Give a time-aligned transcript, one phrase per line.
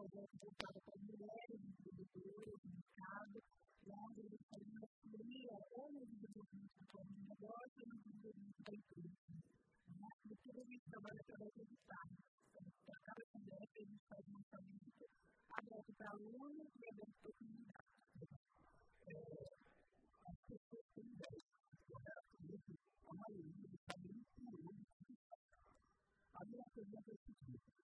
[0.00, 3.38] aveva incontrato con lei, con lui, in casa,
[3.84, 8.00] quando mi stava con lui, o mi dicevo che mi stava con una volta, mi
[8.00, 9.18] dicevo che mi stava con lui.
[10.20, 12.00] Di trovare per la verità,
[12.50, 15.08] per cercare di vedere che mi stava con lui.
[15.50, 17.80] Abbiamo tra uno e abbiamo opportunità.
[26.40, 27.79] Abbiamo.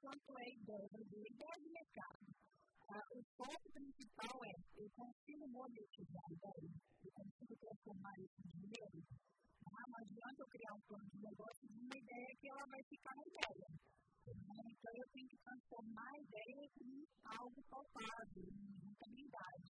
[0.00, 2.26] Quanto é ideia, ideia de mercado.
[3.14, 6.72] O foco principal é eu consigo monetizar ideia,
[7.04, 8.98] eu consigo transformar isso em dinheiro.
[9.62, 10.34] Não
[10.70, 13.68] eu criar um plano de negócio de uma ideia que ela vai ficar na ideia.
[14.30, 19.68] Então eu tenho que transformar a ideia em algo palpável, em rentabilidade.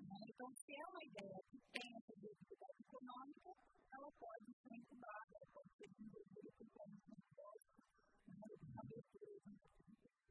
[0.00, 3.52] Então, se é uma ideia que tem essa viabilidade econômica,
[3.92, 7.76] ela pode ser incubada, ela pode ser desenvolvida por formas de negócio,
[8.80, 9.36] abertura.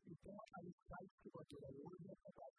[0.10, 2.59] Então, a insight incubadora hoje é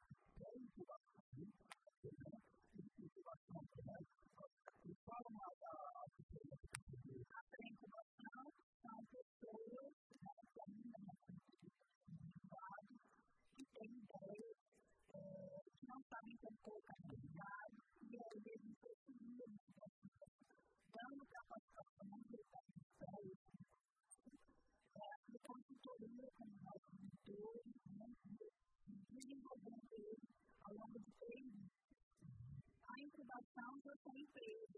[34.04, 34.69] completely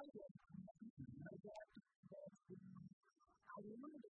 [0.00, 0.06] I
[3.62, 4.09] remember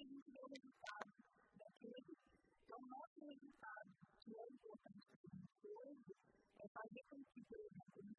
[0.00, 1.10] Depois a gente vê o resultado
[1.56, 2.12] daquele.
[2.64, 3.88] Então, nosso resultado,
[4.20, 6.12] que é importante para hoje,
[6.60, 8.14] é fazer com que, por exemplo, uma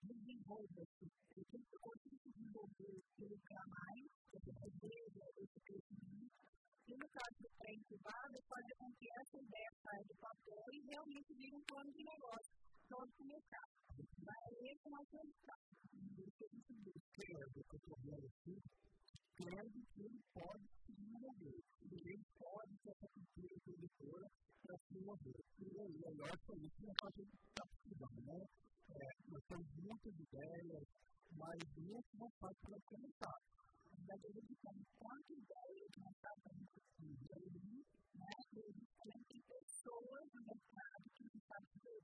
[0.00, 1.44] desenvolva-se, e
[1.80, 6.40] consiga se desenvolver e lucrar mais, que veja esse crescimento.
[6.88, 11.34] E no caso do pré-incubado, fazer com que essa ideia saia do papel e realmente
[11.34, 12.52] vire um plano de negócio
[12.88, 13.70] todo o mercado.
[14.00, 15.70] Esse é o nosso resultado.
[16.18, 18.54] O que a gente busca é o que eu vou aqui,
[19.40, 21.60] crendo que ele pode se desenvolver.
[21.80, 24.26] Ele pode ser essa cultura produtora
[24.62, 25.40] para se desenvolver.
[25.58, 28.40] E o melhor foi isso na fase da decisão, né?
[29.30, 30.84] nós temos muitas ideias,
[31.32, 33.38] mas muito não faz para começar.
[33.90, 38.32] Na verdade, a gente tem quatro ideias nós estamos discutindo, né?
[39.00, 42.00] A tem pessoas no mercado que não sabem fazer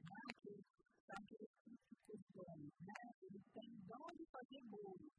[0.00, 0.20] né?
[0.40, 1.49] Que
[2.92, 3.10] né?
[3.22, 5.10] Eles têm dom de fazer bolo.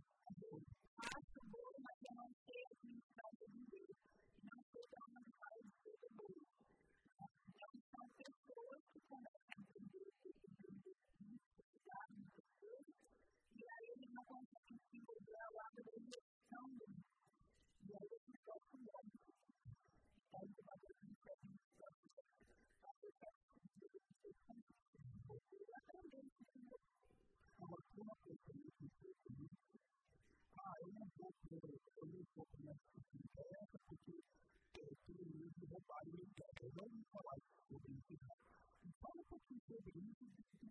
[31.52, 31.64] Thank
[40.64, 40.71] you.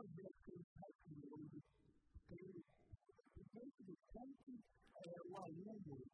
[0.00, 1.08] Aquele site
[2.28, 2.64] tem
[3.52, 4.52] dentro do ponto
[4.96, 6.04] é, o aluno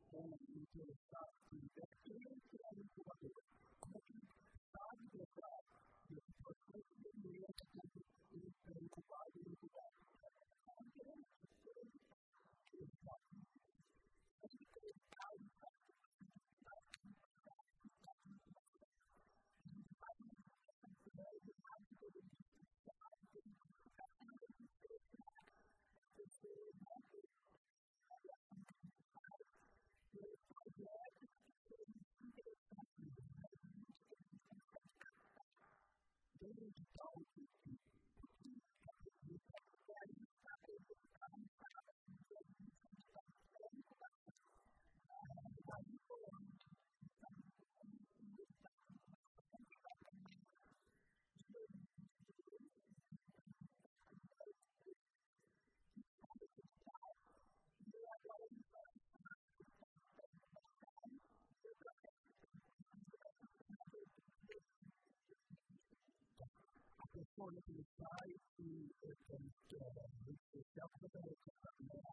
[67.43, 72.13] sonra bir sahip bir özellik, bir yapıda ve kapatmaya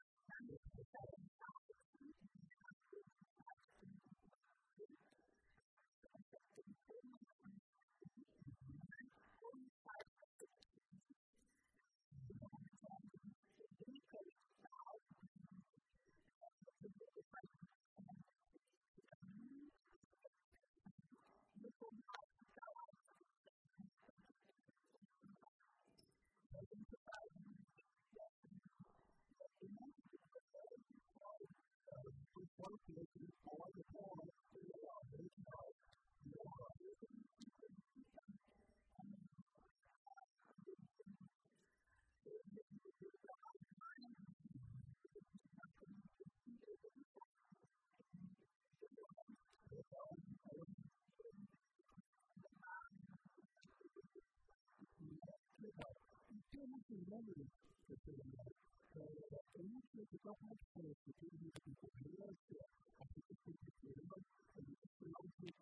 [32.69, 34.59] associations for the poor to.
[57.09, 58.58] Thank you.
[58.97, 59.05] Um,
[59.93, 62.57] so the government has to do with the population,
[62.97, 63.35] and the
[64.57, 65.58] population is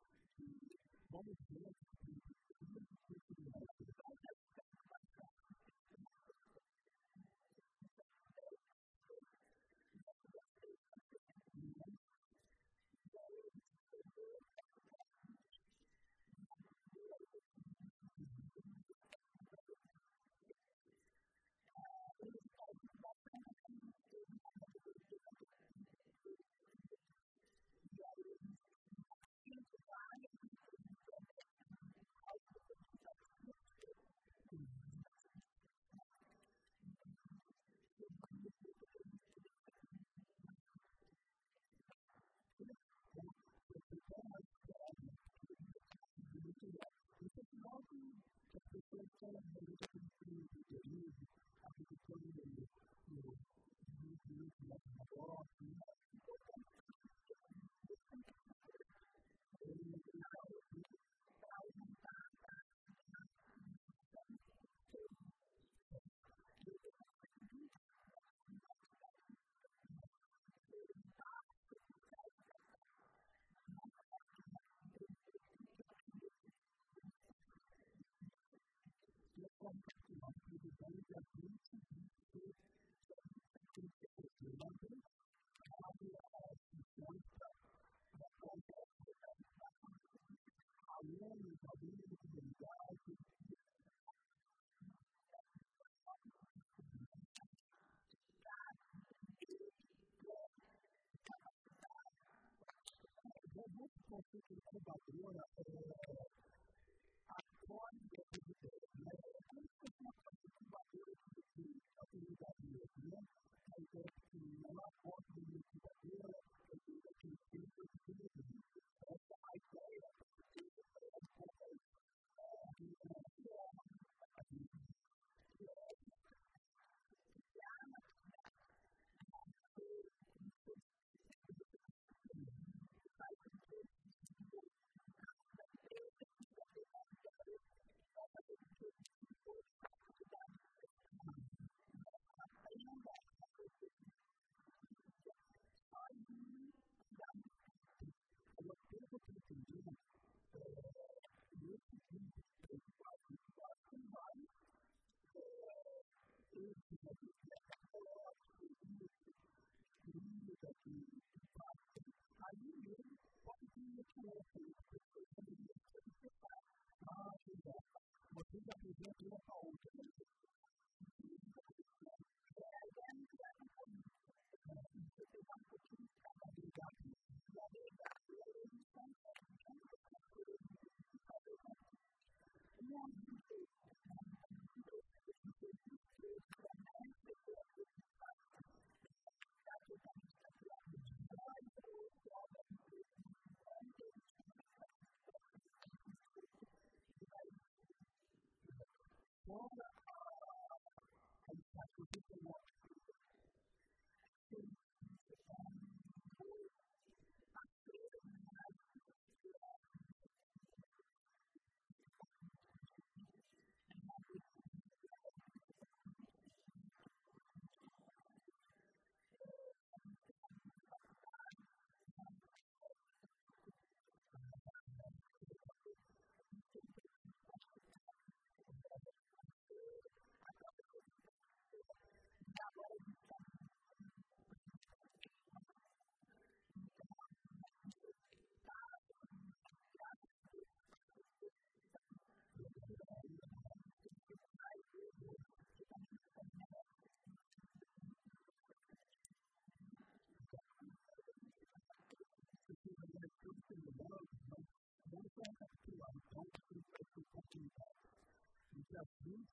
[104.09, 105.35] consulting about the one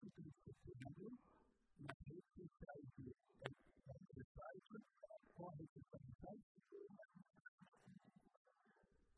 [0.03, 1.13] muito disponível
[1.81, 3.13] nas redes sociais do
[4.35, 4.79] site,
[5.35, 6.55] corre para o site,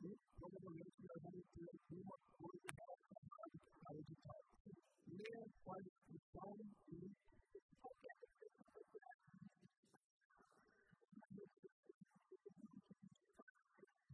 [0.03, 4.43] e provavelmente nós vamos ter alguma coisa relacionada ao edital.
[5.07, 6.51] Leia a descrição
[6.89, 6.99] e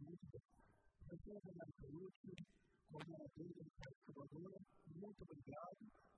[0.00, 0.42] muito bem.
[1.12, 2.34] Então, eu vou dar útil,
[2.90, 4.60] coordenador do site Salvador,
[4.96, 6.11] muito obrigado.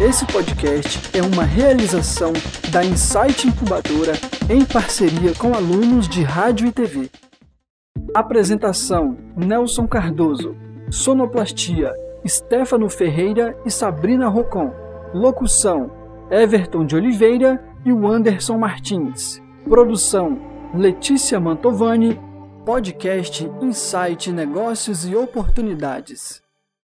[0.00, 2.32] Esse podcast é uma realização
[2.72, 4.14] da Insight Incubadora
[4.50, 7.08] em parceria com alunos de rádio e TV.
[8.14, 10.56] Apresentação: Nelson Cardoso.
[10.90, 11.94] Sonoplastia:
[12.26, 14.72] Stefano Ferreira e Sabrina Rocon.
[15.14, 15.90] Locução:
[16.30, 19.40] Everton de Oliveira e o Anderson Martins.
[19.68, 20.38] Produção:
[20.74, 22.18] Letícia Mantovani
[22.64, 26.41] Podcast Insight Negócios e Oportunidades.